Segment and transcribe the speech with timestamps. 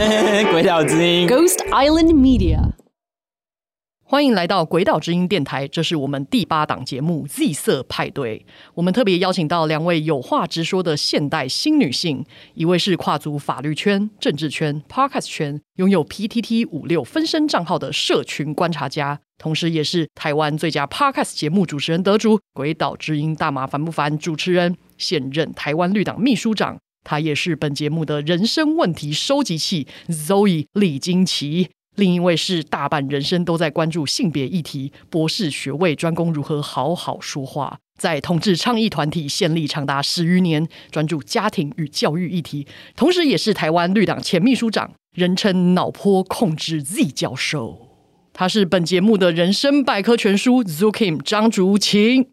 [0.50, 2.58] 鬼岛之音，Ghost Island Media。
[4.02, 8.46] 欢迎来到鬼岛之音电台，这是我们第八档节目 Z 色派对。
[8.72, 12.24] 我们特别邀请到两位有话直说的现代新女性，
[12.54, 26.78] 一位是跨足法律圈、政治圈、Podcast 圈，拥有 PTT 五六分身账号的社群观察家，同时也是台湾最佳 Podcast 节目主持人得主——鬼岛之音大麻烦不烦主持人，现任台湾绿党秘书长。
[27.02, 31.70] 他也是本节目的人生问题收集器 Zoe 李菁琪。
[31.96, 47.88] 另一位是大半人生都在关注性别议题，博士学位专攻如何好好说话，在同志倡议团体献力长达十余年，专注家庭与教育议题，同时也是台湾绿党前秘书长，人称脑波控制 Z 教授。
[48.32, 52.28] 他是本节目的人生百科全书 Zookim 张竹晴。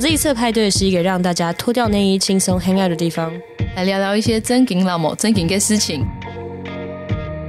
[0.00, 3.30] Z 色派对是一个让大家脱掉内衣、轻松 hang out 的地方，
[3.76, 6.02] 来聊聊一些真金老母、真金的事情。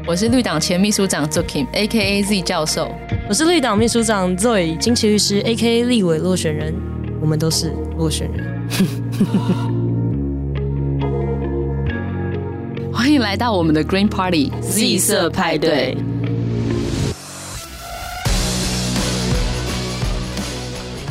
[0.06, 2.22] 我是绿党前秘书长 Zookim，A.K.A.
[2.22, 2.94] Z 教授。
[3.30, 5.86] 我是绿党秘书长 Zoe 金奇律师，A.K.A.
[5.86, 6.76] 立委落选人。
[7.22, 8.68] 我们都是落选人。
[12.92, 15.96] 欢迎来到我们的 Green Party Z 色派对。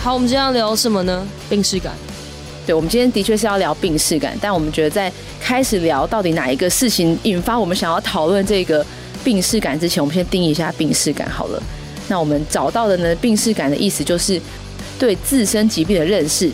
[0.02, 1.28] 好，我们今天要聊什么呢？
[1.50, 1.92] 病识感。
[2.64, 8.84] 对，我们今天的确是要聊病识感，但我们觉得在开始聊到底哪一个事情引发我们想要讨论这个
[9.22, 11.62] 病识感之前，我们先定义一下病识感好了。
[12.08, 14.40] 那我们找到的呢，病识感的意思就是
[14.98, 16.50] 对自身疾病的认识，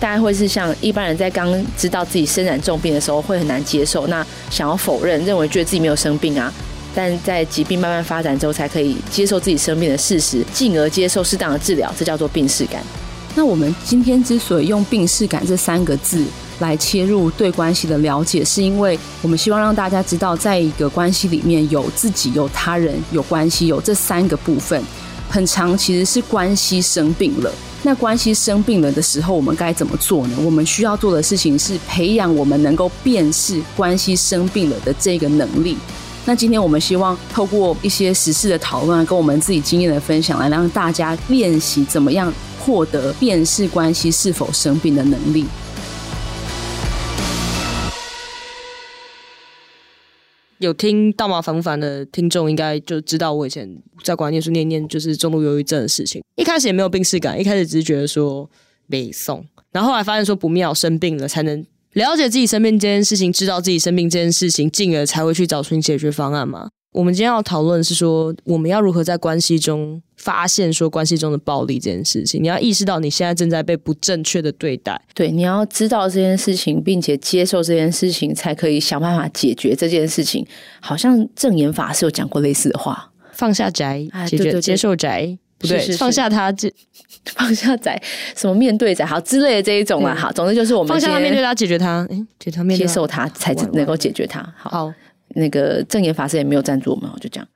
[0.00, 6.52] 大概会是像一般人在刚知道自己身染重病的时候会很难接受，那想要否认，认为觉得自己没有生病啊。
[6.94, 12.82] 但在疾病慢慢发展之后，才可以接受自己生病的事实，进而接受适当的治疗，这叫做病识感。
[13.34, 16.24] 那我们今天之所以用病识感这三个字
[16.58, 24.82] 来切入对关系的了解，是因为我们希望让大家知道，在一个关系里面有自己、有他人、有关系，有这三个部分。
[25.30, 27.52] 很长其实是关系生病了。
[27.84, 30.36] 那关系生病了的时候，我们该怎么做呢？
[30.42, 35.76] 我们需要做的事情是培养我们能够辨识关系生病了的这个能力。
[36.28, 42.30] 那今天我们希望透过一些实事的讨论，跟我们自己经验的分享，来让大家练习怎么样
[42.60, 45.46] 获得辨识关系是否生病的能力。
[50.58, 53.66] 有听大麻烦不烦的听众，应该就知道我以前
[54.04, 56.22] 在国外念书念念，就是重度忧郁症的事情。
[56.36, 58.50] 一开始也没有病识感，一开始只是觉得说
[58.86, 61.64] 没送，然后后来发现说不妙，生病了才能。
[61.98, 66.68] 了解自己生病这件事情，知道自己生病这件事情，进而才会去找出解决方案嘛。
[66.92, 72.40] 我们今天要讨论是说，我们要如何在关系中发现说关系中的暴力这件事情。
[72.40, 80.46] 你要意识到你现在正在被不正确的对待，对，你要知道这件事情，并且接受这件事情，才可以想办法解决这件事情。
[80.80, 85.36] 好像正言法师有讲过类似的话：放下宅，解决，接受宅。
[85.58, 86.72] 不对，是是是放下他，这
[87.34, 88.00] 放下仔，
[88.36, 94.40] 什么面对仔，好之类的这一种啊，好，总之就是我们放下他，面对他，解决他，哎，解决他，面对，接受他，才能够解决他。
[94.56, 94.94] 好，好
[95.34, 97.46] 那个证言法师也没有赞助我们，我就讲，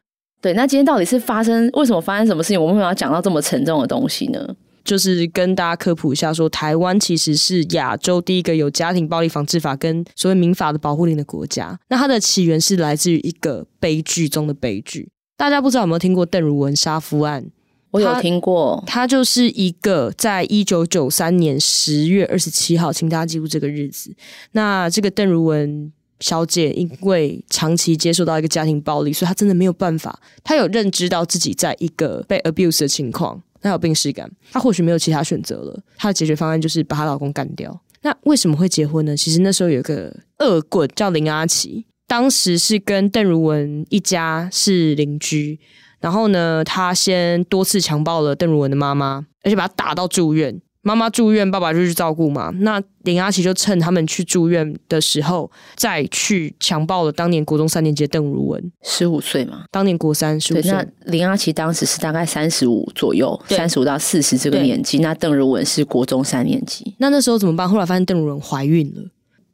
[0.40, 2.60] 对，那今天到底是发生为什么发生什么事情？
[2.60, 4.46] 我们为什么要讲到这么沉重的东西呢？
[4.84, 11.78] 就是跟大家科普一下说，说台湾其实是亚洲第一个有家庭暴力防治法跟所谓民法的保护令的国家。
[11.88, 15.08] 那它的起源是来自于一个悲剧中的悲剧。
[15.36, 17.44] 大家不知道有没有听过邓如文杀夫案？
[17.92, 24.12] 我有听过，他就是一个在一九九三年十月二十七号，请大家记住这个日子。
[24.53, 30.19] 那这个邓如文小姐因为长期接受到一个家庭暴力，所以她真的没有办法。
[30.42, 34.31] 她有认知到自己在一个被 abuse 的情况，她有病识感。
[34.50, 37.78] 她或许没有其他选择了，她的解决方案就是把她老公干掉。
[38.00, 39.14] 那为什么会结婚呢？
[39.14, 45.61] 其实那时候有一个恶棍叫林阿奇，当时是跟邓如文一家是邻居。
[46.02, 50.60] 然后呢，他先多次强暴了邓如文的妈妈，而且把他打到住院。
[50.84, 52.52] 妈妈住院，爸爸就去照顾嘛。
[52.56, 59.62] 那林阿奇就趁他们去住院的时候，再去强暴了当年国中三年级的邓如文，十五岁嘛。
[59.70, 60.72] 当年国三十五岁。
[60.72, 64.98] 那林阿奇当时是大概三十五左右，三十五到四十这个年纪。
[64.98, 66.93] 那邓如文是国中三年级。
[66.98, 67.69] 那那时候怎么办？
[67.69, 69.02] 后来发现邓如文怀孕了。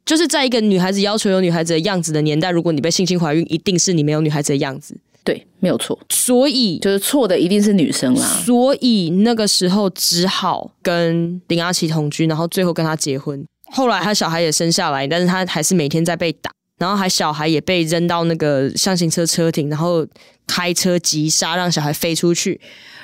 [0.03, 4.97] 就是在一个女孩子要求有女孩子的样子的年代，如果你被性侵怀孕，一定是你没有女孩子的样子。
[5.29, 8.25] 对，没有错，所以就是错的一定是女生啦。
[8.43, 13.45] 所以那个时候只好跟林阿奇同居，然后最后跟他结婚。
[13.71, 16.49] 后来他小孩也生下来，但是他还是每天在被打。
[16.79, 20.03] 然后还小孩也被扔到那个象形车车顶，然后
[20.47, 22.59] 开车急刹让小孩飞出去，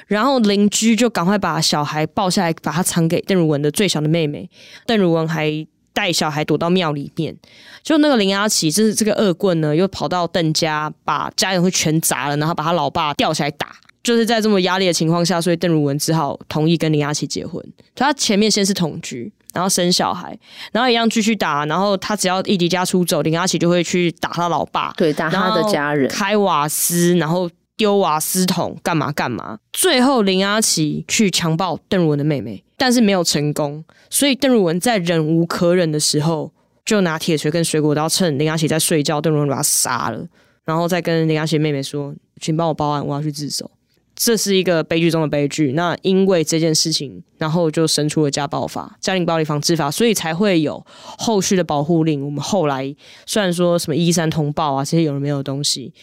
[0.08, 4.50] 然后邻居就赶快把小孩抱下来，把他藏给邓如文的最小的妹妹。
[4.88, 5.52] 邓如文还
[5.96, 7.36] 带小孩躲到庙里面，
[7.82, 13.68] 就那个林阿奇，就是这个恶棍呢，又跑到邓家，把家人会全砸了，然后把他老爸吊起来打。
[14.04, 17.60] 就是在这么压力的情况下，所以邓如文只好同意跟林阿奇结婚。
[17.96, 20.38] 他前面先是同居，然后生小孩，
[20.72, 21.66] 然后一样继续打。
[21.66, 29.60] 然后他只要一离家出走，林阿奇就会去打他老爸，对，打他的家人，开瓦斯，然后丢瓦斯桶，干嘛干嘛。
[29.74, 33.84] 最后林阿奇去强暴邓如文的妹妹，但是没有成功。
[34.10, 36.52] 所以邓如文在忍无可忍的时候，
[36.86, 40.26] 就拿铁锤跟水果刀趁林阿奇在睡觉，邓如文把他杀了，
[40.64, 43.70] 然后再跟林阿奇妹妹说：“请帮我报案，我要去自首。”
[44.16, 45.74] 这是一个悲剧中的悲剧。
[45.74, 50.82] 那因为这件事情，然后就生出了家暴法、家庭暴力防治法，所以才会有
[51.18, 52.24] 后续的保护令。
[52.24, 52.96] 我们后来
[53.26, 55.94] 虽然说什么一三通报啊，这些有的没有的东西，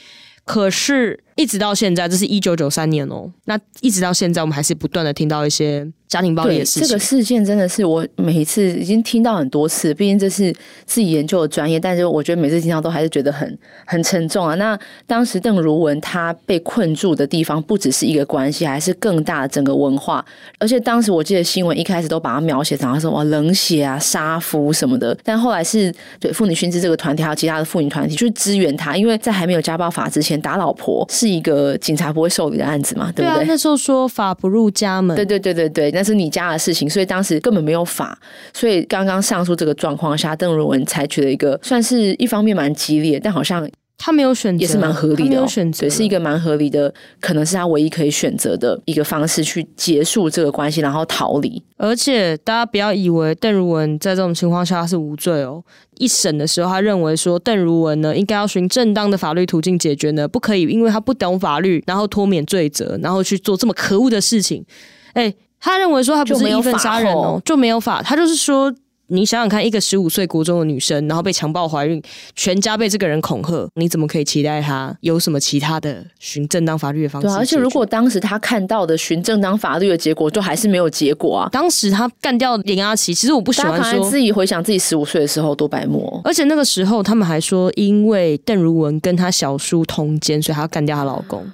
[0.44, 3.32] 可是一直到现在，这是一九九三年哦。
[3.44, 5.90] 那一直到现在，我们还是不断的听到一些。
[6.12, 10.52] 家庭暴力的事情，这个事件真的是我每一次已经听到很多次，毕竟这是
[10.84, 14.54] 自己研究的专业，但是我觉得每次听到都还是觉得很很沉重啊。
[14.56, 20.22] 那当时邓如文他被困住的地方不只是一个关系，还是更大的整个文化。
[20.58, 33.38] 而且当时我记得新闻一开始都把它描写成说哇冷血啊、杀夫什么的，但后来是对妇女勋知这个团体还有其他的妇女团体去支援他，因为在还没有家暴法之前，打老婆是一个警察不会受理的案子嘛，对不对？
[33.38, 36.01] 对啊，那时候说法不入家门，对对对对对。
[36.02, 38.18] 那是你家的事情，所以当时根本没有法，
[38.52, 51.62] 所以刚刚上述这个状况下，邓如文采取了一个算是一方面蛮激烈，但好像他没有选择，也是蛮合理的，没有选择，是一个蛮合理的，可能是他唯一可以选择的一个方式去结束这个关系，然后逃离。
[51.76, 55.62] 而且大家不要以为邓如文在这种情况下他是无罪哦，
[55.98, 64.66] 一审的时候他认为说邓如文呢应该要循正当的法律途径解决呢，不可以因为他不懂法律，然后脱免罪责，然后去做这么可恶的事情，
[65.12, 65.32] 哎。
[65.62, 68.02] 他认为说他不是意奋杀人哦，就没有法。
[68.02, 68.74] 他就是说，
[69.06, 72.02] 你想想看，一个十五岁国中的女生，然后被强暴怀孕，
[72.34, 77.28] 全家被这个人恐吓，你怎么可以期待她有什么其他的循正当法律的方式？
[77.28, 81.48] 对，而且如果当时他看到的循正当法律的结果，就还是没有结果啊。
[81.52, 86.20] 当时他干掉林阿奇，其实我不喜欢说自己回想自己十五岁的时候多白目。
[86.24, 91.46] 而且那个时候他们还说，因为邓如文跟她小叔通奸，所以她要干掉她老公。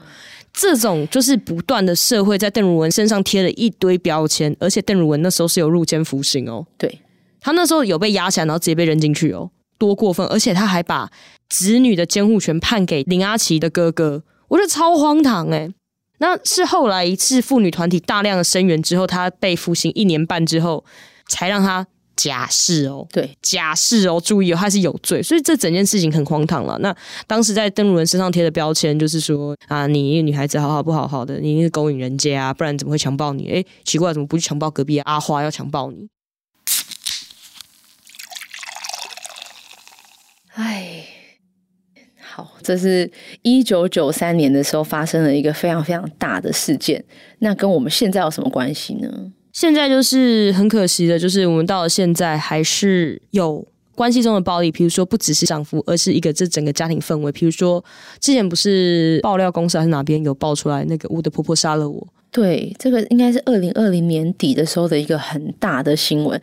[0.60, 6.66] 这种就是不断的社会在邓如文身上贴了一堆标签，而且邓如文那时候是有入监服刑哦。
[6.76, 7.00] 对，
[7.40, 10.26] 他那时候有被压起来，然后直接被扔进去哦，多过分！
[10.26, 11.08] 而且他还把
[11.48, 15.72] 子女的监护权判给林阿奇的哥哥，我觉得超荒唐诶。
[16.18, 20.84] 那是后来一次妇女团体大量的声援之后，他被服刑一年半之后，
[21.28, 21.86] 才让他。
[22.18, 26.76] 假释哦，对，假释哦，注意哦，他是有罪，所以这整件事情很荒唐了。
[26.80, 26.92] 那
[27.28, 33.48] 当时在邓如文身上贴的标签就是说啊，你一个女孩子好好不好好的，你是勾引人家啊，不然怎么会强暴你？
[33.48, 36.08] 哎，奇怪，怎么不去强暴隔壁阿花要强暴你？
[40.54, 41.04] 哎，
[42.20, 43.08] 好，这是
[43.42, 47.04] 一九九三年的时候发生了一个非常非常大的事件，
[47.38, 49.32] 那跟我们现在有什么关系呢？
[49.60, 53.66] 现在就是很可惜的，就是我们到了现在还是有
[53.96, 57.32] 关系中的暴力，比如说不只是丈夫，而是一个这整个家庭氛围。
[57.32, 57.84] 比如说
[58.20, 62.06] 之前不是爆料公司还是哪边有爆出来那个我的婆婆杀了我？
[62.30, 66.40] 对，这个应该是二零二零年底的时候的一个很大的新闻。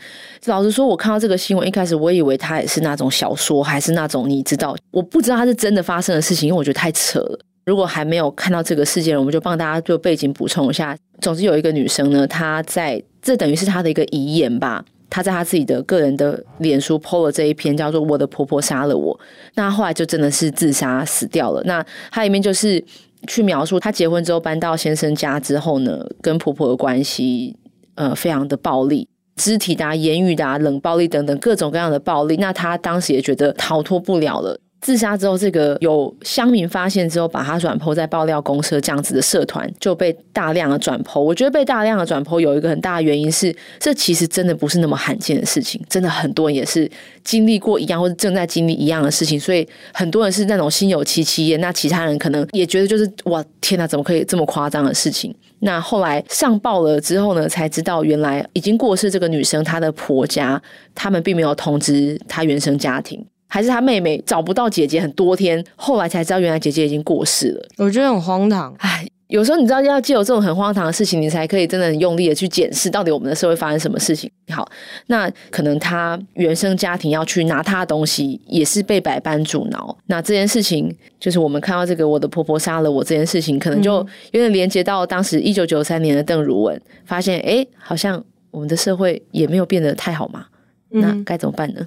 [0.48, 7.40] 老实说，我看到这个新闻一开始我以为它也是那种小说，还是那种你知道，我不知道它是真的发生的事情，因为我觉得太扯了。
[7.66, 10.96] 如果还没有看到这个事件，我们就帮大家做背景补充一下。
[11.20, 14.86] 总之，有一个女生呢，她在这等于是她的一个遗言吧。
[15.10, 19.18] 她在她自己的个人的脸书 PO 了这一篇，叫做《我的婆婆杀了我》。
[19.56, 21.64] 那后来就真的是自杀死掉了。
[21.64, 22.84] 那她里面就是
[23.28, 27.56] 去描述她结婚之后搬到先生家之后呢，跟婆婆的关系
[27.96, 29.08] 呃非常的暴力，
[29.38, 32.36] 肢体的、言语的、冷暴力等等各种各样的暴力。
[32.38, 34.60] 那她当时也觉得逃脱不了了。
[34.82, 41.20] 自杀之后，这个有乡民发现之后，把他转剖在爆料公社这样子的社团，就被大量的转剖。
[41.20, 46.88] 我觉得被大量的转剖有一个很大的原因是，这其实真的不是那么罕见的事情，真的很多人也是
[47.24, 51.60] 经历过一样或者正在经历一样的事情，所以很多人是那种心有戚戚焉。
[51.60, 55.34] 那其他人可能也觉得就是哇，天哪，怎么可以这么夸张的事情？
[55.60, 60.62] 那后来上报了之后呢，才知道原来已经过世这个女生她的婆家，
[60.94, 63.26] 他们并没有通知她原生家庭。
[63.48, 67.66] 还是他妹妹找不到姐姐很多天，后来才知道原来姐姐已经过世了。
[67.78, 68.74] 我觉得很荒唐。
[68.80, 74.30] 哎，有时候你知道，要借由这种很荒唐的事情，你才可以真的很用力的去检视到底我们的社会发生什么事情。
[74.50, 74.68] 好，
[75.08, 79.98] 那可能他原生家庭要去拿他的东西，也是被百般阻挠。
[80.08, 83.96] 那这件事情，就是我们看到这个我的婆婆杀了我这件事情，可能就
[84.32, 90.46] 有点连接到当时一九九三年的邓如文，发现哎，好像我们的社会也没有变得太好嘛。
[90.90, 91.86] 那该怎么办呢？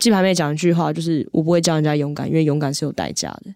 [0.00, 3.54] 鸡排妹讲一句话，就是我不会教人家勇敢，因为勇敢是有代价的。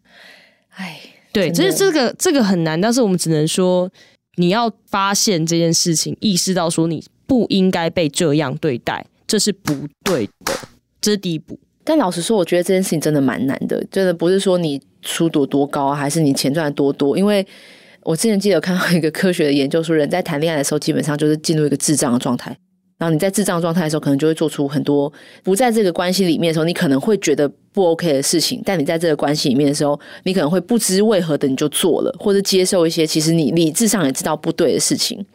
[0.77, 1.01] 哎。
[1.33, 3.91] 对，这这个这个很难，但是我们只能说，
[4.37, 9.75] 你要发现这件事情，意识到说你不应该被这样对待，这是不
[10.05, 10.55] 对的，
[11.01, 11.59] 这是第一步。
[11.83, 17.45] 但老实说，我觉得这件事情真的蛮难的，真的不是说你出多多高，还是你钱赚的多多，因为
[18.03, 22.57] 我之前记得看到一个科学的研究说，人在谈恋爱的时候，基本上就是进入一个智障的状态。
[22.97, 28.63] 然后你在智障状态的时候，可能就会做出很多不在这个关系里面的时候，你可能会觉得不 OK 的事情。
[28.65, 35.27] 但你在这个关系里面的时候，你可能会不知为何的你就做了，或者接受一些其实你理智上也知道不对的事情。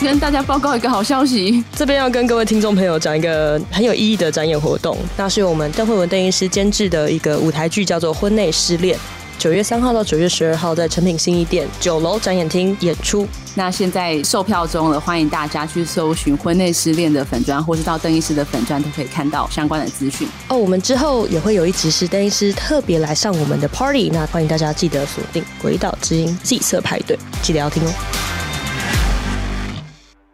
[0.00, 8.98] 跟大家报告一个好消息，这边要跟各位听众朋友讲一个很有意义的展演活动，那是由我们邓惠文邓医师监制的一个舞台剧，叫做《婚内失恋》。
[9.38, 13.28] 九月三号到九月十二号，在诚品新一店九楼展演厅演出。
[13.54, 20.26] 那现在售票中了，欢迎大家去搜寻“婚内失恋”的粉专，或是到邓医师的粉专，都可以看到相关的资讯。
[20.48, 27.92] 哦，我们之后也会有一集是邓医师特别来上我们的 party，那欢迎大家记得锁定《鬼岛之音》季色派对，记得要听哦。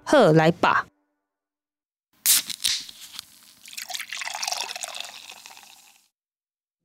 [0.05, 0.87] 呵，来吧。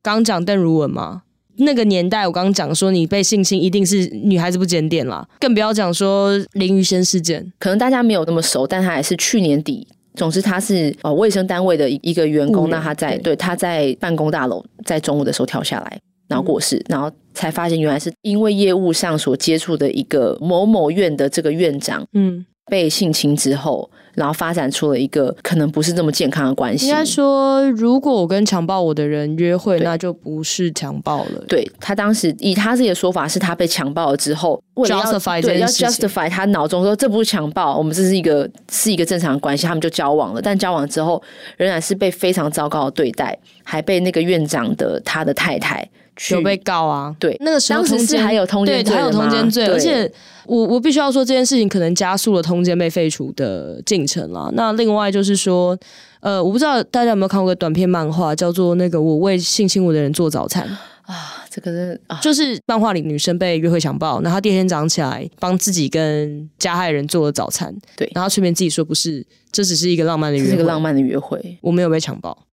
[0.01, 1.21] 刚讲邓如文吗？
[1.57, 22.45] 那个年代，我刚刚讲说你被性侵一定是女孩子不检点啦，更不要讲说林于仙事件，可能大家没有那么熟，但他也是去年底，总之他是呃卫生单位的一个员工，那他在对，对他在办公大楼在中午的时候跳下来，然后过世，嗯、然后才发现原来是因为业务上所接触的一个某某院的这个院长，嗯。
[22.67, 26.87] 被性侵之后，然后发展出了一个可能不是这么健康的关系。
[26.87, 31.43] 应该说，如果我跟强暴我的人约会，那就不是强暴了。
[31.47, 40.41] 对，他当时以他自己的说法，是他被强暴了之后，为了要 justify 对要 justify 他脑中说这不是强暴，我们这是一个是一个正常的关系，他们就交往了。
[40.41, 41.21] 但交往之后，
[41.57, 45.89] 仍然是被非常糟糕的对待，还被那个院长的他的太太。
[46.29, 47.15] 有被告啊？
[47.17, 50.07] 对，那个时候通奸还有通奸罪，还有通奸罪，而且
[50.45, 54.51] 我我必须要说这件事情可能加速了通奸被废除的进程了。
[54.53, 55.77] 那另外就是说，
[56.19, 60.67] 呃，我不知道大家有没有看过个短片漫画，叫做那个我为性侵我的人做早餐。
[61.03, 72.45] 啊，这个是、啊、就是漫画里女生被约会强暴，然后她第二天早上起来帮自己跟加害人做了早餐，对，然后顺便自己说不是，这只是一个浪漫的约会，是一个浪漫的约会，我没有被强暴。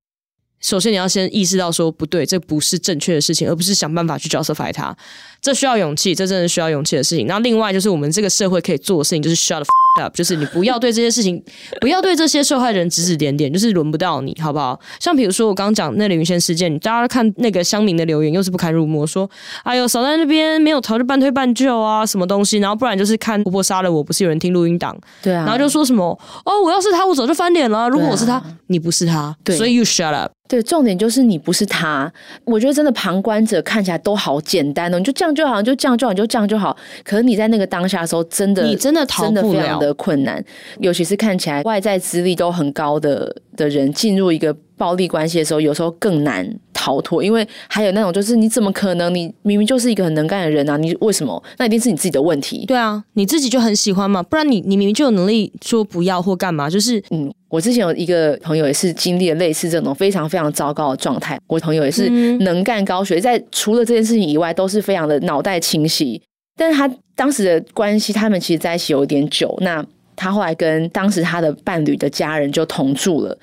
[0.61, 4.95] 首先，你要先意识到说不对，这不是正确的事情，而不是想办法去 justify 它。
[5.41, 7.27] 这需要勇气，这真的需要勇气的事情。
[7.27, 9.65] 然后，另外就是我们这个社会可以做的事情，就是 shut
[9.99, 11.43] up，就是你不要对这些事情，
[11.81, 14.79] 不要对这些受害人指指点点，就是轮不到你，好不好？
[15.01, 19.29] 像比如说我刚刚讲那林云仙事件，大家看那个乡民的留言，又是不堪入目，说
[19.63, 22.59] 哎呦，少在那边没有逃就半推半就啊，什么东西？
[22.59, 24.95] 然后不然就是看婆婆杀了我，不是有人听录音档？
[25.23, 25.45] 对啊。
[25.47, 26.07] 然后就说什么
[26.45, 27.89] 哦，我要是他，我早就翻脸了。
[27.89, 30.31] 如果我是他，啊、你不是他，对，所以 you shut up。
[30.51, 32.13] 对，重点就是你不是他。
[32.45, 36.77] 我觉得真的旁观者看起来都好简单哦，你就这样就好，就这样就好，你就这样就好。
[37.05, 40.45] 可是你在那个当下的时候，真的，你真的逃不了，真的非常的困难。
[40.81, 47.23] 尤其是看起来外在资历都很高的的人，进入一个暴力关系的时候，有时候更难逃脱。
[47.23, 49.15] 因为还有那种，就是你怎么可能？
[49.15, 51.43] 你明明就是一个很能干的人啊，你为什么？
[51.59, 52.65] 那一定是你自己的问题。
[52.65, 57.31] 对啊，你自己就很喜欢嘛，不然你你明明就有能力说不要或干嘛，就是嗯。
[57.51, 61.37] 我之前有一个朋友也是经历了类似这种非常非常糟糕的状态。
[61.49, 62.09] 我朋友也是
[62.39, 66.23] 能干高学，在除了这件事情以外，都是非常的脑袋清晰。
[66.57, 69.53] 但是他当时的关系，他们其实在一起有点久。
[69.63, 69.85] 那
[70.15, 73.37] 他后来跟当时他的伴侣的家人就同住了，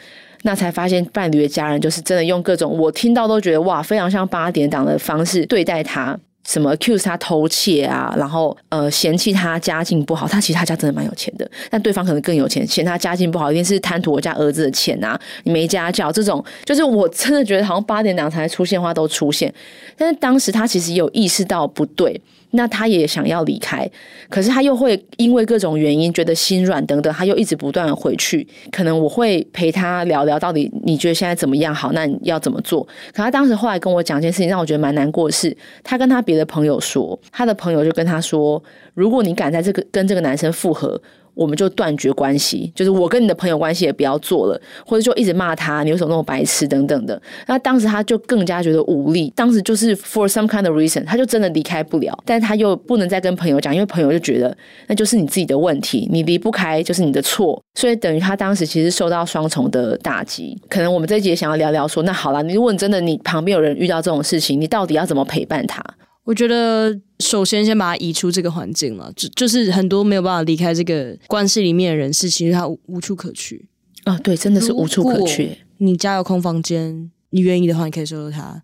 [0.44, 6.18] 那才发现伴侣的家人就是真的用各种我听到都觉得哇，非常像八点档的方式对待他。
[6.48, 19.54] 什么 accuse 他偷窃啊，然后呃嫌弃他家境不好，他其实他家真的蛮有钱的，但对方可能更有钱，嫌他家境不好，一定是贪图我家儿子的钱啊，你没家教这种，就是我真的觉得好像八点档才出现的话都出现，
[19.98, 22.22] 但是当时他其实有意识到不对。
[22.58, 23.90] 那他也想要离开，
[24.28, 28.46] 可是他又会因为各种原因觉得心软等等，他又一直不断回去。
[28.72, 31.74] 可能我会陪他聊聊，到底你觉得现在怎么样？
[31.74, 32.84] 好，那你要怎么做？
[33.14, 38.62] 可他当时后来跟我讲一件事情，让我觉得蛮难过的是，他跟他别的朋友说，他的朋友就跟他说，
[38.96, 41.00] 如果你敢在这个跟这个男生复合，
[41.38, 47.22] 我们就断绝关系，就是我跟你的朋友关系也不要做了，或者就一直骂他，你为什么那么白痴等等的。
[47.46, 60.58] 那当时他就更加觉得无力，当时就是 for some kind of reason，他就真的离开不了，但他又不能再跟朋友讲，因为朋友就觉得那就是你自己的问题，你离不开就是你的错，所以等于他当时其实受到双重的打击。
[60.68, 65.84] 可能我们这一集想要聊聊说，那好了，你如果你真的你旁边有人遇到这种事情，你到底要怎么陪伴他？
[66.28, 73.70] 我觉得首先先把他移出这个环境了，就就是很多没有办法离开这个关系里面的人士，其实他无，无处可去
[74.04, 74.20] 啊、哦。
[74.22, 75.58] 对，真的是无处可去。
[75.78, 78.62] 你家有空房间，你愿意的话，你可以收留他。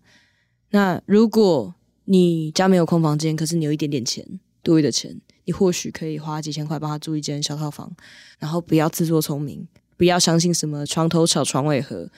[0.72, 4.22] 那如果你家没有空房间，可是你有一点点钱，
[4.62, 7.90] 多余的钱，你或许可以花几千块帮他租一间小套房，
[8.38, 9.66] 然后不要自作聪明，
[9.96, 12.10] 不要相信什么床头吵床尾和。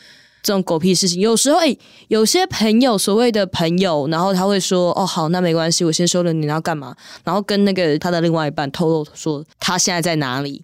[0.47, 10.63] 这种狗屁事情，有时候诶、欸，有些朋友所谓的朋友，然后他会说：“哦，好，那没关系，我先收了你，然后干嘛？”然后跟那个他的另外一半透露说他现在在哪里，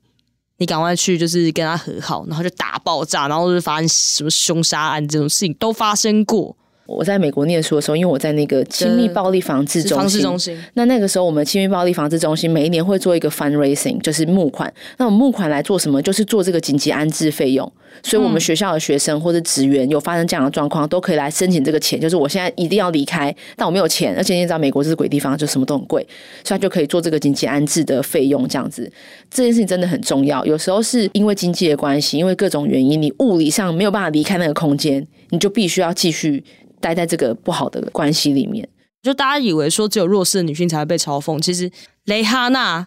[0.59, 6.57] 你赶快去，就是跟他和好，然后就大爆炸，然后就是发生什么凶杀案这种事情都发生过。
[6.87, 14.73] 我在美国念书的时候，因为我在那个亲密暴力防治中心，中心那那个时候我们亲密暴力防治中心每一年会做一个 fundraising，就是募款。
[14.99, 16.01] 那我们募款来做什么？
[16.01, 17.73] 就是做这个紧急安置费用。
[18.02, 22.00] 所以，我们学校的学生或者职员有发生这样的状况，都可以来申请这个钱。
[22.00, 26.06] 就是我现在一定要离开，但我没有钱，而且你知道美国这是鬼地方，就什么都很贵，
[26.44, 28.90] 所以他就可以做这个紧急安置的费用这样子。
[29.30, 30.44] 这件事情真的很重要。
[30.46, 36.44] 有时候是因为经济的关系，因为各种原因，你物理上没有办法离开那个空间，你就必须要继续。
[36.82, 38.68] 待在这个不好的关系里面，
[39.04, 41.70] 就大家以为说只有弱势的女性才会被嘲讽，其实
[42.06, 42.84] 蕾哈娜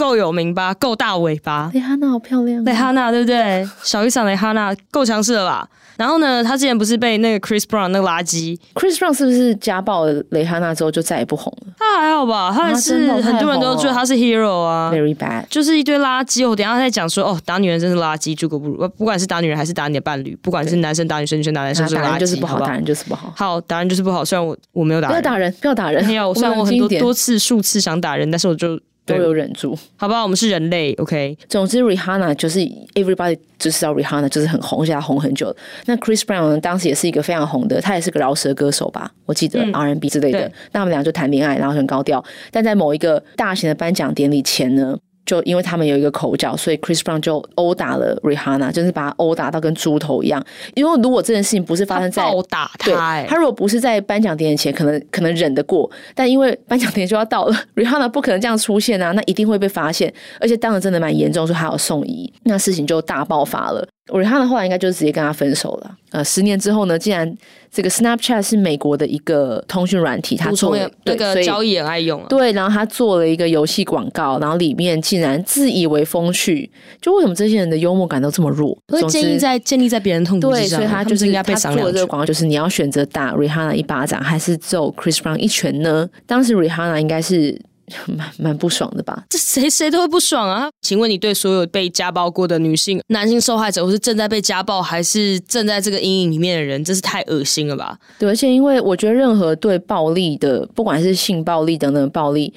[0.00, 3.68] 够有名吧，够大尾巴，蕾哈娜好漂亮，蕾哈娜对不对？
[3.82, 5.68] 小雨伞蕾哈娜够强势了吧？
[5.98, 11.74] 然后呢，她之前不是被那个 Chris Brown 那个垃圾，Chris Brown 是不是家暴了蕾哈娜之后就再也不红了？
[11.78, 16.48] 他还好吧，她还是很多人都觉得她是 hero 啊，very bad，就是一堆垃圾。
[16.48, 18.88] 我等一下再讲说，哦，打女人真是垃圾，猪狗不如。
[18.96, 23.32] 不管是打女人还是打你的伴侣，不管是男生打女生，女生打男生，是垃圾，就是不好，好不好，打人就是不好。
[23.36, 24.24] 好，打人就是不好。
[24.24, 26.02] 虽然我我没有打人，不要打人，不要打人。
[26.06, 28.80] 没有，虽然我很多多次数次想打人，但是我就。
[29.06, 31.36] 都有忍住，好吧，我们是人类，OK。
[31.48, 32.60] 总之，Rihanna 就是
[32.94, 35.54] Everybody 就知道 Rihanna 就是很红，而且他红很久。
[35.86, 39.10] 那 Chris Brown 呢，当时也是一个非常红的，他也是个饶舌歌手吧？
[39.26, 40.40] 我记得 R&B 之类的。
[40.40, 42.24] 嗯、那他们俩就谈恋爱，然后很高调。
[42.52, 44.96] 但在某一个大型的颁奖典礼前呢，
[45.30, 50.44] 就因为他们有一个口角，所以 Chris Brown 就殴打了 Rihanna，就是把她殴打到跟猪头一样。
[50.74, 55.88] 因为如果这件事情不是发生在殴打他、欸，他如果不是在颁奖典礼前，可能可能忍得过。
[56.16, 60.12] 但因为颁奖典礼就要到了， Rihanna 不可能这样出现啊，那一定会被发现。
[60.40, 63.86] 而且当时真的蛮严重，说还要送医，那事情就大爆发了。
[64.10, 65.96] Rihanna 后来应该就直接跟他分手了。
[66.10, 67.32] 呃，十年之后呢，竟然
[67.70, 72.20] 这个 Snapchat 是美国的一个通讯软体，他做那个交易很爱用。
[72.28, 76.68] 对，然后他做了一个游戏广告，然后里面竟然自以为风趣。
[77.00, 78.76] 就为什么这些人的幽默感都这么弱？
[78.88, 80.68] 会建立在建立在别人痛苦之上。
[80.68, 81.72] 对，所以他就是应该被赏。
[81.72, 86.08] 做的这个广告就是你要选择打 Rihanna 一巴掌，还是揍 Chris Brown 一拳呢？
[86.26, 87.60] 当时 Rihanna 应该是。
[88.06, 89.24] 蛮蛮不爽的吧？
[89.30, 90.68] 这谁谁都会不爽啊！
[90.82, 97.98] 请问你对所有被家暴过的女性、男性受害者，或是正在被家暴，还是正在这个阴影里面的人，真是太恶心了吧？
[98.18, 102.52] 对，而且因为我觉得任何对暴力的，不管是性暴力等等暴力，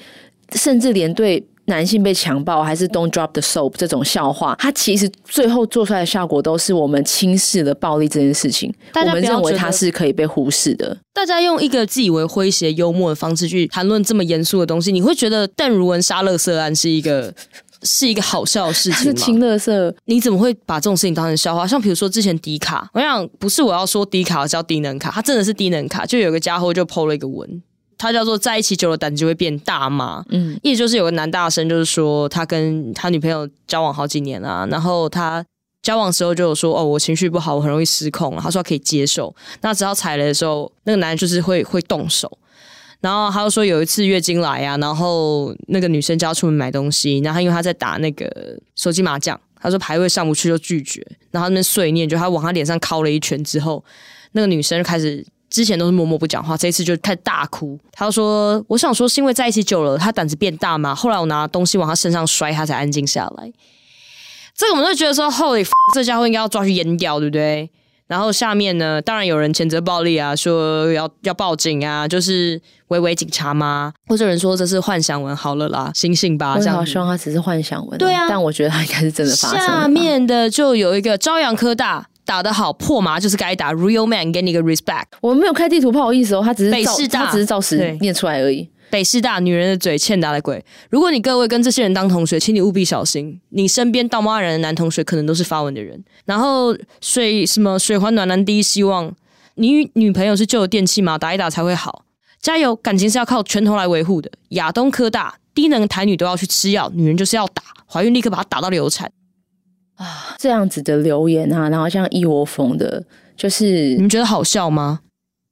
[0.52, 1.44] 甚至连对。
[1.66, 8.72] 男性被强暴还是 Don't drop the soap 这种笑话，它其实最后做出来的效果都是我们轻视了暴力这件事情。
[8.94, 10.96] 我们认为它是可以被忽视的。
[11.12, 17.32] 大家用一个自以为诙谐幽默的方式去谈论这么严肃的东西，你会觉得邓如文杀垃圾案是一个
[17.82, 19.04] 是一个好笑的事情吗？
[19.04, 21.66] 是清垃圾，你怎么会把这种事情当成笑话？
[21.66, 27.62] 像比如说之前迪卡，我想不是我要说迪卡叫低能卡，它真的是低能卡，就有个家伙就 PO 了一个文。
[27.96, 35.44] 他叫做在一起久了胆子就会变大嘛，嗯，意思就是有个男大生，就是说他跟他女朋友交往好几年了，然后他
[35.82, 42.38] 交往时候就有说哦，我情绪不好，我很容易失控，他说他可以接受，那只要踩雷的时候，那个男人就是会会动手，
[43.00, 53.84] 然后他又说有一次月经来啊，然后那个女生叫他出门买东西，然后他因为他在打那个手机麻将，他说排位上不去就拒绝，然后他那边碎念，就他往他脸上敲了一拳之后，
[54.32, 55.24] 那个女生就开始。
[55.54, 57.78] 之前都是默默不讲话，这一次就开始大哭。
[57.92, 60.92] 他说：“我想说，是因为在一起久了，他胆子变大嘛。
[60.92, 63.52] 后来我拿东西往他身上摔，他才安静下来。
[64.56, 65.64] 这个我们就觉得说，Holy，
[65.94, 67.70] 这家伙应该要抓去阉掉，对不对？
[68.08, 73.92] 然后下面呢，当然有人谴责暴力啊，说要要报警啊，就是维维警察吗？
[74.08, 76.58] 或者有人说这是幻想文，好了啦，醒醒吧。
[76.58, 78.26] 这样，好希望他只是幻想文，对啊。
[78.28, 79.58] 但我觉得他应该是真的发生。
[79.60, 83.72] 下面的就有一个朝阳科大。”打得好，破麻就是该打。
[83.74, 85.04] Real man，给你个 respect。
[85.20, 86.42] 我们没有开地图，不好意思哦。
[86.44, 88.68] 他只是北师大，他只是照实念出来而已。
[88.90, 90.64] 北师大女人的嘴欠打的鬼。
[90.88, 96.02] 如果你各位跟这些人当同学，请你务必小心，你身边道貌岸然的男同学可能都是发文的人。
[96.26, 99.12] 然后水什么水还暖男第一希望，
[99.56, 101.18] 你女朋友是旧的电器吗？
[101.18, 102.04] 打一打才会好，
[102.40, 102.76] 加油！
[102.76, 104.30] 感情是要靠拳头来维护的。
[104.50, 109.10] 亚东科大低能台女都要去吃药，女人就是要打，怀孕立刻把她打到流产
[109.96, 110.34] 啊！
[110.38, 113.02] 这样子的留言啊，然后像一窝蜂的，
[113.36, 115.00] 就是你们觉得好笑吗？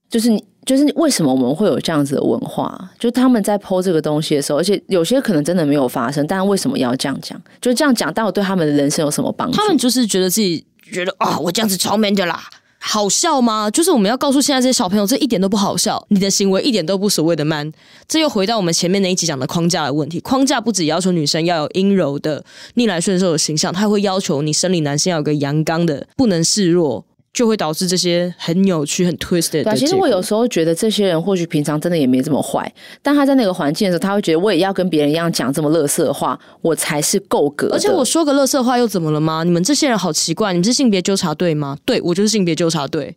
[0.08, 0.44] 就是你。
[0.64, 2.88] 就是为什么我们会有这样子的文化？
[2.96, 7.36] 就他们在 po 这个东西的时候，而且有些可能真的没有发生，但为什么要这样讲？
[7.60, 9.56] 就这样讲，到底对他们的人生有什么帮助？
[9.56, 12.40] 他们就是觉得自己觉得啊、哦，我这样子超 man 的啦，
[12.84, 13.70] 好笑吗？
[13.70, 17.72] 就是我们要告诉现在这些小朋友，这一点都不好笑，你的行为一点都不所谓的 man。
[18.08, 20.18] 这又回到我们前面那一集讲的框架的问题。
[20.18, 27.04] 框架不只要求女生要有阴柔的逆来顺受的形象，它会要求你生理男性要有个阳刚的，不能示弱。
[27.32, 29.64] 就会导致这些很扭曲、很 twisted 的。
[29.64, 37.70] 对，其实我有时候觉得这些人或许平常真的也没这么坏，但他在那个环境的时候，他会觉得我也要跟别人一样讲这么垃圾的话，我才是够格。
[37.72, 39.44] 而且我说个垃圾话又怎么了吗？
[39.44, 41.78] 你们这些人好奇怪，你们是性别纠察队吗？
[41.86, 43.16] 对，我就是性别纠察队。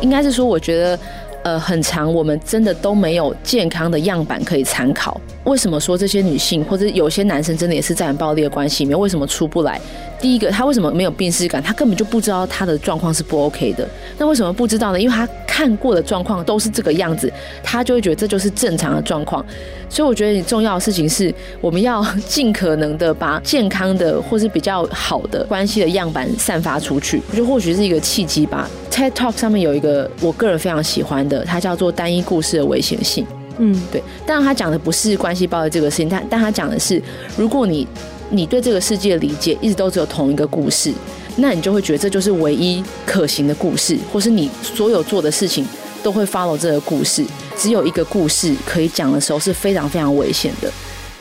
[0.00, 0.98] 应该是说，我觉得。
[1.42, 5.20] 呃，很长，我们真的都没有健康的样板可以参考。
[5.44, 9.80] 为什么说这些女性或者有些男生真的也是在很暴力的关系里面，为什么出不来？
[10.20, 11.62] 第一个，他为什么没有病识感？
[11.62, 13.88] 他根本就不知道他的状况是不 OK 的。
[14.18, 15.00] 那为什么不知道呢？
[15.00, 19.44] 因为他看过的状况都是这个样子，他就会觉得这就是正常的状况。
[19.88, 27.20] 所以我觉得，你重要的事情是，我们要尽可能的把健康的或是比较好的关系的样板散发出去。
[27.30, 28.68] 我觉得或许是一个契机吧。
[28.90, 33.26] TED Talk 上面有一个我个人非常喜欢的，它叫做“单一故事的危险性”。
[33.58, 34.02] 嗯，对。
[34.26, 37.02] 当然，他讲的不是关系暴力这个事情，但但他讲的是，
[37.36, 37.86] 如果你
[38.30, 40.92] 你对这个世界的理解一直都只有同一个故事，
[41.36, 45.66] 那你就会觉得这就是唯一可行的故事，或是你所有做的事情
[46.02, 47.24] 都会 follow 这个故事。
[47.56, 50.72] 只有一个故事可以讲的时候是非常非常危险的。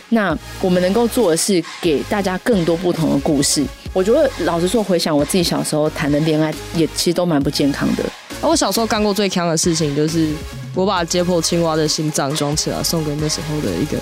[0.09, 3.63] 那我们能够做的是给大家更多不同的故事。
[3.91, 8.03] 我觉得老实说，回想我自己小时候谈的恋爱，也其实都蛮不健康的。
[8.41, 10.29] 我小时候干过最锵的事情，就是
[10.73, 13.97] 我把解剖青蛙的心脏装起来送给那时候的一个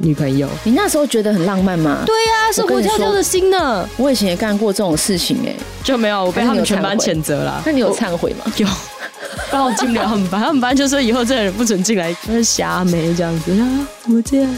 [0.00, 0.48] 女朋友。
[0.64, 2.02] 你那时候觉得很浪漫吗？
[2.06, 3.88] 对呀、啊，是活跳跳的心呢。
[3.96, 7.62] 我以前也干过这种事情、欸，哎，就没有，我被他们全班谴责了。
[7.64, 8.52] 那你有忏悔吗？
[8.56, 8.66] 有，
[9.52, 13.86] 让我进不了他们班，他们班就说以后这个人不准进来，那是瞎妹这样子啊？
[14.02, 14.56] 怎么这样？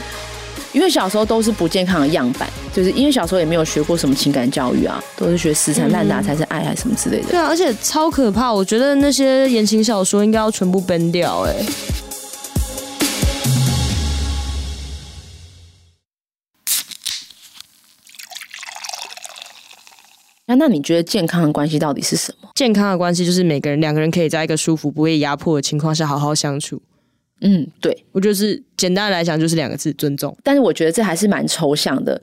[0.72, 7.28] 因为小时候都是不健康的样板，就是因为小时候也没有学过什么情感教育啊，都是学死缠烂打才是爱还是什么之类的。
[7.28, 11.54] 对啊，而且超可怕，我觉得那些言情小说应该要全部 ban 掉哎。
[20.52, 22.48] 那那你觉得健康的关系到底是什么？
[22.54, 26.80] 健康的关系就是每个人两个人可以在一个舒服、不会压迫的情况下好好相处。
[27.40, 30.36] 嗯，对，我就是简单来讲就是两个字：尊重。
[30.42, 32.20] 但是我觉得这还是蛮抽象的。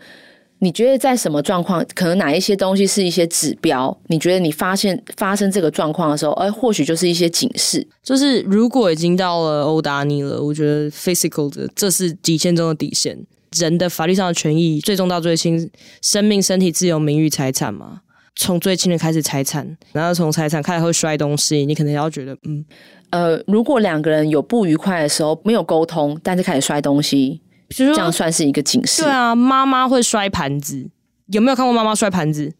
[0.59, 3.97] 你觉得在什么状况，可能哪一些东西是一些指标？
[4.07, 7.85] 你觉得你发现发生这个状况的时候，哎，或许就是一些警示。
[8.03, 13.17] 就是如果已经到了殴打你了，我觉得 physical 的这是底线中的底线。
[13.57, 15.67] 人的法律上的权益，最重到最轻，
[16.03, 18.01] 生命、身体、自由、名誉、财产嘛。
[18.35, 22.65] 从最轻的开始，财产，然后从财产开始会摔东西，你可能要觉得，嗯。
[23.11, 29.01] 呃，如果两个人有不愉快的时候，没有沟通，但是开始摔东西，这样算是一个警示。
[29.01, 30.87] 对啊，妈妈会摔盘子，
[31.31, 32.53] 有没有看过妈妈摔盘子？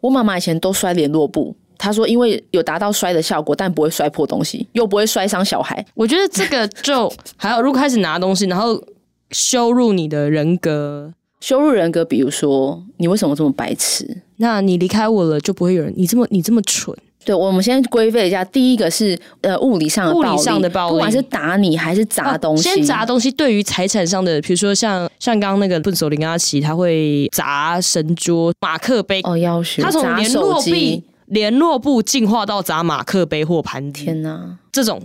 [0.00, 5.86] 我妈妈以前都摔联络簿，她说因为有达到摔的效果，但不会摔破东西，又不会摔伤小孩。
[5.94, 7.08] 我觉得这个就
[7.38, 8.82] 还有，如果开始拿东西，然后
[9.30, 14.22] 羞辱你的人格，羞辱人格，比如说你为什么这么白痴？
[14.42, 16.92] 那你离开我了，就不会有人你这么你这么蠢。
[17.24, 18.44] 对，我们先归类一下。
[18.44, 22.68] 第一个是呃物理上的暴力，物理上的暴力，不管是打你还是砸东西。
[22.68, 29.20] 哦、先砸东西，对于财产上的，比如说像像刚刚那个笨手林阿奇，他会砸神桌、马克杯。
[29.22, 29.80] 哦，要学。
[29.80, 34.02] 他从联络币、联络部进化到砸马克杯或盘子。
[34.02, 35.00] 天哪，这种。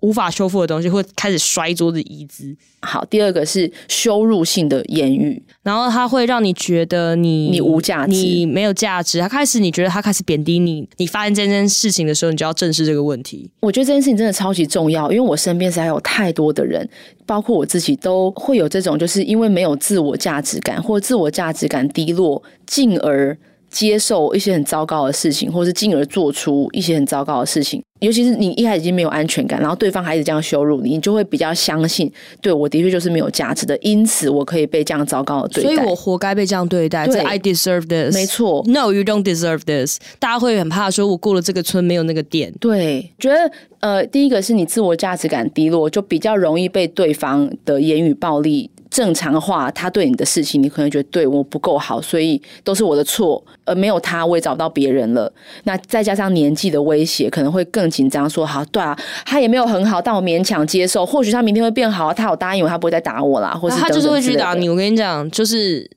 [0.00, 2.54] 无法修复的东西会开始摔桌子、椅子。
[2.80, 9.20] 好，第二个是羞辱性的言语，然后它会让你觉得你你无价值，你没有价值。
[9.20, 13.50] 他开始你觉得他开始贬低你，你发现这件事情的时候，你就要正视这个问题。
[13.60, 16.88] 我觉得这件事情真的超级重要，因为我身边实在有太多的人，
[17.26, 23.36] 包括我自己，都会有这种，就是因为没有自我价值感或自我价值感低落，进而
[23.70, 27.82] 接受一些很糟糕的事情，或是进而做出一些很糟糕的事情。
[28.00, 32.08] 尤其是你一开始已经没有安全感，然后对方还一直这样羞辱你，你就会比较相信，
[32.40, 37.08] 对，我的确就是没有价值的，因此我可以被这样糟糕的对待，所以我活该被这样对待。
[37.08, 38.14] 对，I deserve this。
[38.14, 39.98] 没错，No, you don't deserve this。
[40.20, 42.54] 大家会很怕说，我过了这个村没有那个店。
[42.60, 43.50] 对，觉得
[43.80, 48.70] 呃，第一个是你自我价值感低落，就比较容易被对方的言语暴力。
[48.90, 55.32] 正常化，他对你的事情，你可能觉得对我不够好，所以都是我的错，而没有他，我也找不到别人了。
[55.64, 58.28] 那再加上年纪的威胁，可能会更紧张。
[58.28, 61.04] 说好，对啊，他也没有很好，但我勉强接受。
[61.04, 64.68] 或许他明天会变好，他有答应我，他不会再打我啦，或是等等他就是会去打你。
[64.68, 65.90] 我跟你讲，就是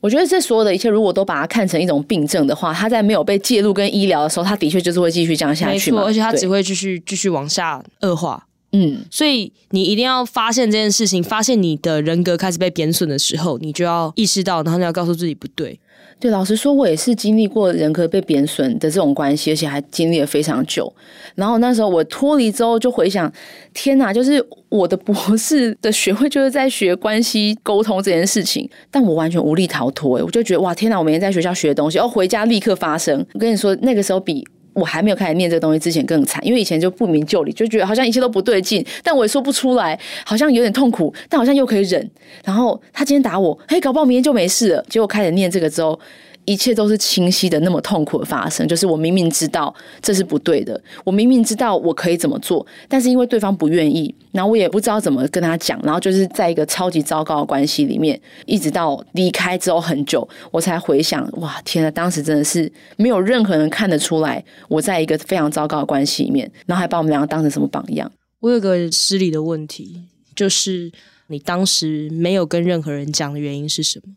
[0.00, 8.45] 我觉得这所有的一切，如果都把它看成一种病症的话，他在没有被介入跟医疗的时候，他的确就是会继续这样下去，没错，而且他只会继续继续往下恶化。
[8.72, 15.78] 嗯，所以你一定要发现这件事情，发现你的人格开始被贬损的时候，你就要意识到，然后你要告诉自己不对。
[16.18, 20.90] 对，老实说，我也是经历过人格被贬损的这种关系，而且还经历了非常久。
[21.34, 23.30] 然后那时候我脱离之后，就回想，
[23.74, 30.16] 天哪，就是我的博士的学位就是在学关系沟通这件事情，但我完全无力逃脱。
[30.16, 33.24] 哎，我就觉得哇，天哪，我每天在学校学的东西，哦，回家立刻发生。
[33.34, 34.46] 我跟你说，那个时候比。
[34.76, 42.10] 我还没有开始念这个东西之前更惨，因为以前就不明就里，就觉得好像一切都不对劲，但我也说不出来，好像有点痛苦，但好像又可以忍。
[42.44, 44.84] 然后他今天打我，嘿，搞不好明天就没事了。
[44.88, 45.98] 结果开始念这个之后。
[46.46, 68.10] 一切都是清晰的，那么痛苦的发生，就是我明明知道这是不对的，我明明知道我可以怎么做，但是因为对方不愿意，然后我也不知道怎么跟他讲，然后就是在一个超级糟糕的关系里面，一直到离开之后很久，我才回想，哇，天呐，当时真的是没有任何人看得出来我在一个非常糟糕的关系里面，然后还把我们两个当成什么榜样。
[68.40, 70.02] 我有个失礼的问题，
[70.36, 70.92] 就是
[71.26, 74.12] 你当时没有跟任何人讲的原因是什么？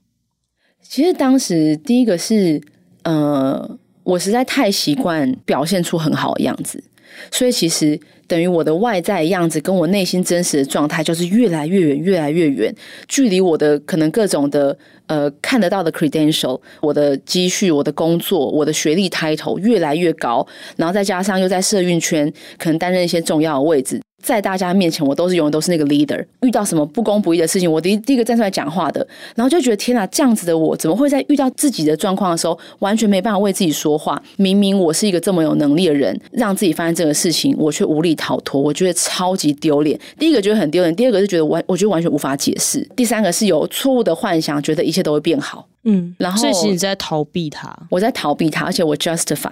[0.81, 2.61] 其实当时第一个是，
[3.03, 6.83] 呃，我实在太习惯表现出很好的样子，
[7.31, 12.73] 所以其实等于我的外在样子跟我内心真实的状态就是越来越远，越来越远，
[13.07, 24.01] 距离我的可能各种的呃看得到的 credential，我的积蓄、我的工作、我的学历 title 越来越高，然后再加上又在社运圈可能担任一些重要的位置。
[24.21, 26.23] 在大家面前，我都是永远都是那个 leader。
[26.41, 29.05] 遇到什么不公不义的事情，我第一第一个站出来讲话的。
[29.35, 34.21] 然后就觉得天哪，这样子的我怎么会在遇到自己的状况的时候，完全没办法为自己说话？
[34.37, 39.99] 明明我是一个这么有能力的人，让自己发生这个事情，我却无力逃脱，我觉得超级丢脸。
[40.17, 42.87] 第一个觉得很丢脸，第二个是觉得完，我觉得完全无法解释。
[42.95, 45.67] 第三个是有错误的幻想，觉得一切都会变好。
[45.83, 49.49] 嗯，然后所以其实你在逃避他，我在逃避他，而且我 justify。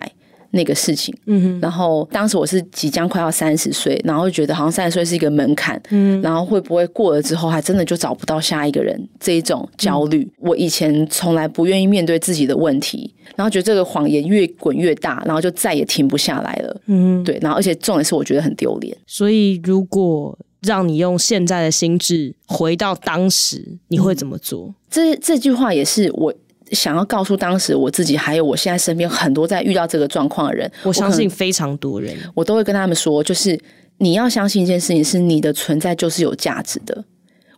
[0.51, 8.97] 那个事情，嗯哼，然后当时我是即将快要三十岁，然后就觉得好像三十岁是一个门槛，嗯，然后会不会过了之后还真的就找不到下一个人？
[9.19, 18.95] 这一种焦虑，嗯、我以前从来不愿意面对自己的问题，然后觉得这个谎言越滚越大，然后就再也停不下来了，嗯，对，然后而且重点是我觉得很丢脸。
[19.05, 24.67] 所以如果让你用现在的心智回到当时，你会怎么做？
[24.67, 26.33] 嗯、这这句话也是我。
[26.71, 33.59] 想要告诉当时我自己，还有我现在身边很多在遇到这个状况的人，我相信非常多人，我都会跟他们说，就是
[33.97, 37.03] 你要相信一件事情，是你的存在就是有价值的。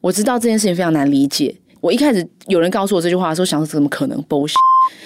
[0.02, 4.56] 我知道这件事情非常难理解，我一开始有人告诉我这句话的时候，想说怎么可能 bullshit，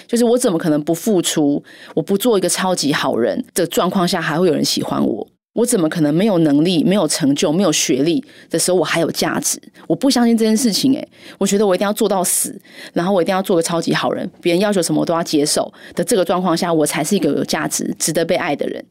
[0.06, 1.62] 就是我怎么可能不付出，
[1.94, 5.26] 我不做一个超级好人的状况下，还会有人喜欢我？
[5.54, 9.58] 我怎么可能没有能力、没有成就、没有学历的时候，我还有价值？
[9.86, 12.60] 我不相信这件事情，诶，我觉得我一定要做到死，
[12.92, 18.84] 然后我一定要做个超级好人，别人要求什么我都要接受的这个状况下，我才是一个有价值、值得被爱的人。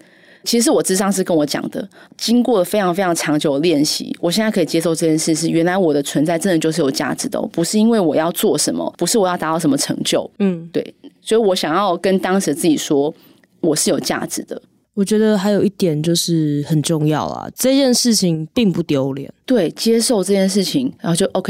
[0.45, 1.85] 其实我智商是跟我讲的，
[2.17, 13.13] 经过了非常非常长久的练习，我现在可以接受这件事，是原来我的存在真的就是有价值的，不是因为我要做什么，不是我要达到什么成就，嗯，对，所以我想要跟当时自己说，
[13.59, 14.61] 我是有价值的。
[14.95, 19.31] 我觉得还有一点就是很重要啊，这件事情并不丢脸。
[19.45, 21.47] 对，接受这件事情，然后就 up。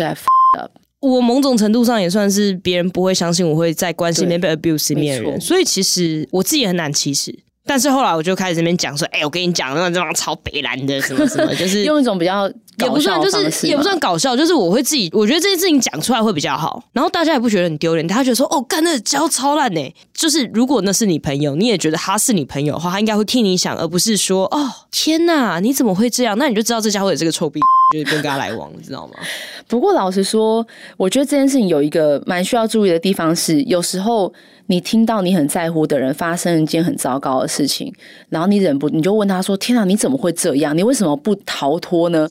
[1.01, 7.37] 我某种程度上也算是别人不会相信我会在关系里面被 abuse 里面的人，所以其实我自己也很难启齿。
[7.65, 19.95] 但是后来我就开始这边讲说，哎、欸，我跟你讲，那这帮超北蓝的什么什么，就是 用一种比较也不算，就是也不算搞笑，就是我会自己，我觉得这件事情讲出来会比较好，然后大家也不觉得很丢脸，他觉得说，哦，干那教超烂呢。
[20.13, 26.37] 就是如果那是你朋友，你也觉得他是你朋友的话，他应该会替你想，而不是说，哦，天哪，你怎么会这样？
[26.37, 27.59] 那你就知道这家伙有这个臭逼。
[27.93, 29.13] 就是跟他来往，你知道吗？
[29.67, 30.65] 不过老实说，
[30.97, 34.33] 我觉得这件事情有一个蛮需要注意的地方是，有时候
[34.67, 37.93] 你听到你很在乎的人发生一件很糟糕的事情，
[38.29, 40.75] 然后你忍不，你就问他说：“天啊，你怎么会这样？
[40.75, 42.27] 你为什么不逃脱呢？”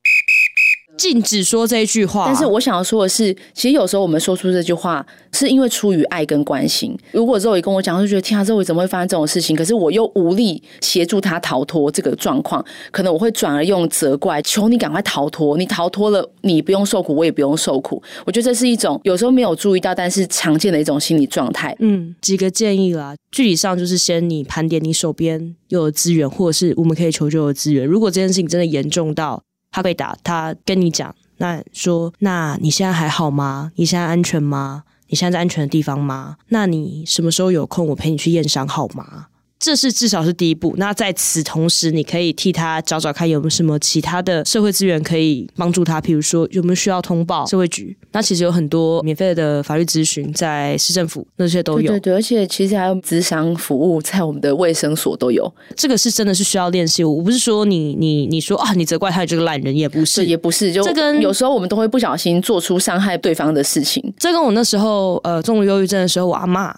[1.03, 2.27] 禁止说这一句话。
[2.27, 6.97] 但是我想要说的是，其实有时候我们说出这句话，是因为出于爱跟关心。
[7.11, 9.57] 如果周伟跟我讲，就觉得天啊，Zoe 怎么会发生这种事情？
[9.57, 15.57] 可是我又无力协助他逃脱这个状况，可能我会转而用责怪，求你赶快逃脱。
[15.57, 18.01] 你逃脱了，你不用受苦，我也不用受苦。
[18.25, 21.75] 我觉得这是一种有时候没有注意到，但是常见的一种心理状态。
[21.81, 27.85] 嗯，几个建议啦，具体上就是先你盘点你手边有的资源，或者是我们可以求救的资源。
[27.85, 33.73] 如果这件事情真的严重到他被打，他跟你讲，那说，那你现在还好吗？
[33.75, 34.85] 你现在安全吗？
[35.09, 36.37] 你现在在安全的地方吗？
[36.49, 39.27] 那你什么时候有空，我陪你去验伤好吗？
[39.63, 40.75] 这是至少是第一步。
[40.77, 47.97] 那在此同时，你可以替他找找看有没有什么其他的社会资源可以帮助他，譬如说有没有需要通报社会局。
[48.11, 51.93] 那其实有很多免费的法律咨询在市政府那些都有。
[51.93, 55.51] 对对对，而且其实还有咨商服务在我们的卫生所都有。
[55.77, 57.05] 这个是真的是需要练习。
[57.05, 60.73] 我不是说你你你说啊，你责怪他这个烂人也不是，也不是。
[60.73, 64.13] 就这跟有时候我们都会不小心做出伤害对方的事情。
[64.19, 66.75] 这跟我那时候呃重度忧郁症的时候，我阿嬷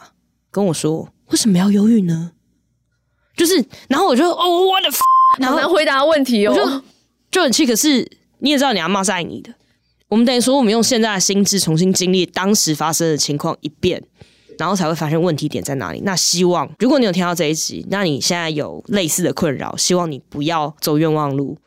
[0.50, 2.32] 跟我说，为什么要忧郁呢？
[3.36, 4.88] 就是，然后我就哦，我的，
[5.38, 6.82] 然后难回答问题哦，我就
[7.30, 7.66] 就很气。
[7.66, 9.52] 可是你也知道，你阿妈是爱你的。
[10.08, 14.00] 我们等于说，我们用现在的心智重新经历当时发生的情况一遍，
[14.58, 16.00] 然后才会发现问题点在哪里。
[16.04, 21.58] 那希望，如果你有听到这一集，那你现在有类似的困扰，希望你不要走冤枉路。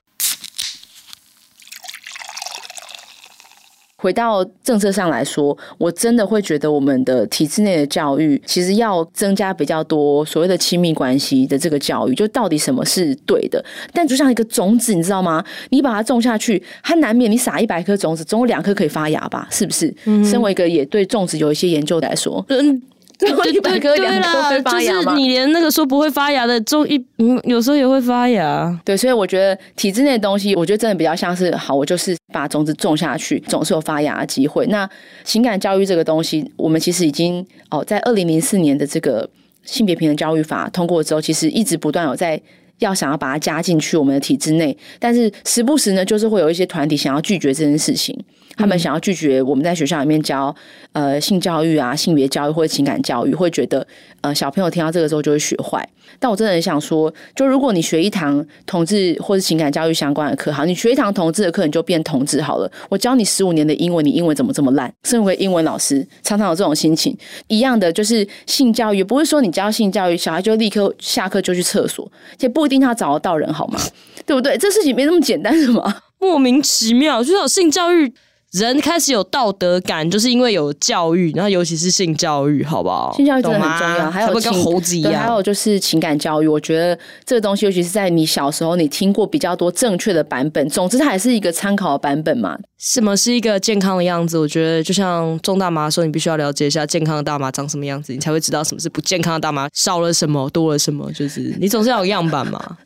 [3.98, 13.64] 回到政策上来说，我真的会觉得我们的体制内的教育其实要增加比较多所谓的亲密关系的这个教育，就到底什么是对的。
[13.92, 15.44] 但就像一个种子，你知道吗？
[15.70, 19.48] 你把它种下去，它难免你撒一百颗种子，总有两颗可以发芽吧？
[19.50, 19.92] 是不是？
[20.06, 22.82] 嗯、身为一个也对种子有一些研究来说，嗯。
[23.18, 28.80] 对啦，就是你连那个说不会发芽的种一，嗯，有时候也会发芽。
[28.86, 34.68] 对，所以我觉得体制内的东西，我觉得真的比较像是好，我就是把种子种下去，总是有发芽的机会。
[34.68, 34.88] 那
[35.24, 39.28] 情感教育这个东西，我们其实已经哦，在二零零四年的这个
[39.64, 42.40] 性别平等教育法通过之后，其实一直不断有在
[42.80, 48.16] 要想要把它加进去我们的体制内，但是时不时呢，就是会有一些团体想要拒绝这件事情。
[48.58, 50.54] 他们想要拒绝我们在学校里面教
[50.94, 53.86] 呃性教育啊、性别教育或者情感教育，会觉得
[54.22, 55.88] 呃小朋友听到这个之后就会学坏。
[56.20, 62.72] 但我真的很想说，就如果你学一堂同志或者情感教育相关的课，好，你学一堂同志的课，你就变同志好了。
[62.90, 64.92] 我教你十五年的英文，你英文怎么这么烂？
[65.04, 67.16] 身为英文老师，常常有这种心情。
[67.48, 73.80] 一样的，就是性教育，不是说你教性教育，小孩就立刻下课就去厕所，且不一定他找得到人，好吗？
[74.26, 74.58] 对不对？
[74.58, 75.98] 这事情没那么简单，是吗？
[76.20, 78.12] 莫名其妙，就是有性教育。
[78.54, 83.14] 人开始有道德感，就是因为有教育，然后尤其是性教育，好不好？
[83.16, 86.48] 性教育真的很重要，还有跟猴子一样，还有就是情感教育。
[86.48, 90.68] 我觉得这个东西，尤其是在你小时候，你听过比较多正确的版本。
[90.70, 92.58] 总之，它还是一个参考的版本嘛。
[92.80, 94.38] 什么是一个健康的样子？
[94.38, 101.12] 我觉得就像种大麻的时候，你必须要了解一下健康的大麻长什么样子，你才会知道什么是不健康的大麻，少了什么，多了什么。
[101.12, 102.78] 就是你总是要有样板嘛。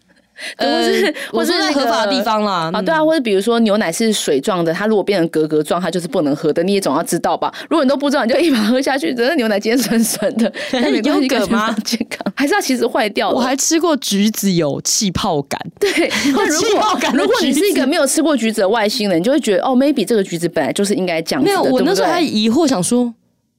[0.57, 7.53] 或是，或是在合法的地方啦啊，对啊，或者比如说牛奶是水状的，它如果变成格格状，它就是不能喝的，你也总要知道吧？
[7.69, 11.75] 如果你都不知道，你就一把喝下去，觉得牛奶今天酸酸的， 那没关系吗？
[11.83, 13.35] 健康还是要其实坏掉了。
[13.35, 15.89] 我还吃过橘子有气泡感，对，
[16.33, 21.61] 那如果如果你是一个没有吃过橘子的外星人，你就会觉得哦，maybe 这个橘子本来就是应该这样子的。
[21.61, 23.13] 没有，我那时候还疑惑想说。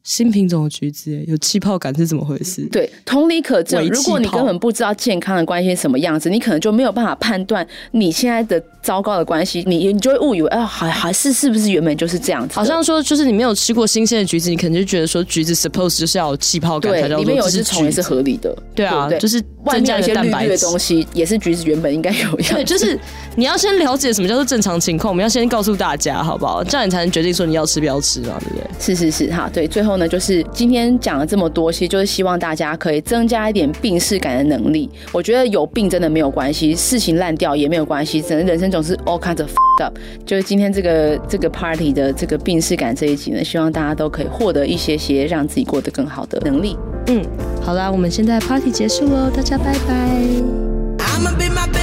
[0.04, 2.62] 新品种的橘子，有气泡感是怎么回事？
[2.72, 3.86] 对，同理可证。
[3.88, 12.54] 如果你根本不知道健康的关系是什么样子，你可能就没有办法判断你现在的糟糕的关系，你你就会误以为，哎、呃，还还是是不是原本就是这样子？
[12.54, 18.56] 好像说，就是你没有吃过新鲜的橘子，你可能就觉得说，橘子 suppose 就是要有气泡感，才叫，里面有一只虫也是合理的。
[18.74, 22.54] 对啊，对对就是外面一些绿绿的东西，也是橘子原本应该有样。
[22.54, 22.98] 对，就是
[23.36, 26.64] 你要先了解什么叫做正常情况，我们要先告诉大家，好不好？
[26.64, 28.64] 这样你才能决定说你要吃不要吃嘛，对不对？
[28.80, 29.68] 是是是，哈，对。
[29.68, 30.72] 最后呢，就是今。
[30.72, 34.88] 天讲了这么多，其实就是希望大家可以增加一点病识感的能力。
[35.12, 39.50] 我觉得有病真的没有关系，事情烂掉也没有关系，整个人生总是 all kinds of
[39.83, 39.94] up。
[40.24, 46.74] 就是今天这个这个 party 的这个病识感这一集呢，希望大家都可以获得一些些让自己过得更好的能力。
[47.09, 47.22] 嗯，
[47.61, 51.81] 好啦，我们现在 party 结束喽，大家拜拜。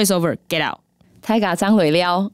[0.00, 0.78] Party's over, get out.
[1.20, 2.32] 太嘎张回了。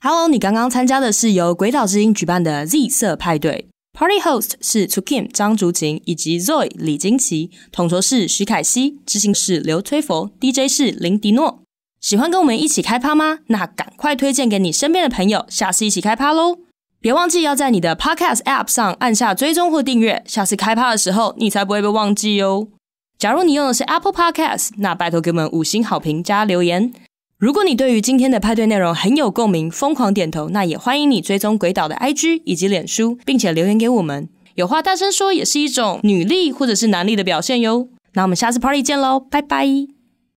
[0.00, 3.68] Hello，你刚刚参加的是由鬼岛之音举办的 Z 色派对。
[3.92, 11.60] Party host 是 To Kim 张竹琴以及 Zoe 李金奇，统筹是徐凯熙，执行是刘崔佛，DJ 是林迪诺。
[12.00, 13.40] 喜欢跟我们一起开趴吗？
[13.48, 16.58] 那赶快推荐给你身边的朋友，下次一起开趴喽！
[17.00, 22.68] 别忘记要在你的 Podcast App 上按下追踪或订阅，下次开趴的时候你才不会被忘记哦。
[23.18, 26.92] 假如你用的是 Apple Podcast，那拜托给我们五星好评加留言。
[27.38, 34.28] 如果你对于今天的派对内容很有共鸣，疯狂点头，那也欢迎你追踪鬼岛的 IG 以及脸书，并且留言给我们。
[34.54, 37.88] 有话大声说也是一种女力或者是男力的表现哟。
[38.14, 39.93] 那我们下次 Party 见喽，拜拜。